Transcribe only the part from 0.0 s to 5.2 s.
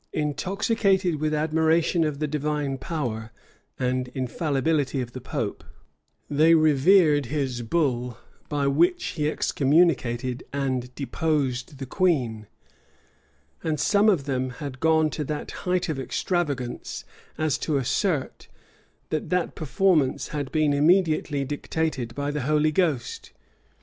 Intoxicated with admiration of the divine power and infallibility of